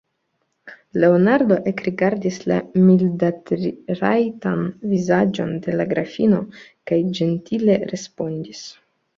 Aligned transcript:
Leonardo 1.01 1.57
ekrigardis 1.71 2.39
la 2.53 2.57
mildatrajtan 2.87 4.65
vizaĝon 4.95 5.55
de 5.69 5.77
la 5.79 5.89
grafino 5.93 6.43
kaj 6.93 7.01
ĝentile 7.21 7.79
respondis: 7.95 8.69